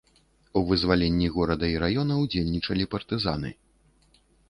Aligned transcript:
У 0.53 0.63
вызваленні 0.71 1.27
горада 1.35 1.65
і 1.75 1.77
раёна 1.85 2.19
ўдзельнічалі 2.25 2.91
партызаны. 2.97 3.57